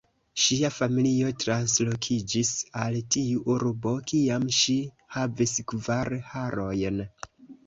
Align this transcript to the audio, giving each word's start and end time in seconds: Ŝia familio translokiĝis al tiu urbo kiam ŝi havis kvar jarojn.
Ŝia 0.43 0.69
familio 0.75 1.27
translokiĝis 1.43 2.49
al 2.85 2.97
tiu 3.17 3.43
urbo 3.57 3.93
kiam 4.13 4.49
ŝi 4.61 4.79
havis 5.19 5.55
kvar 5.75 6.13
jarojn. 6.19 7.01